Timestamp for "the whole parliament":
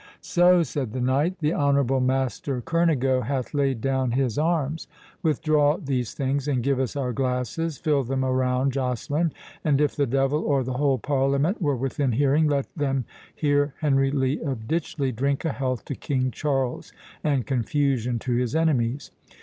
10.63-11.61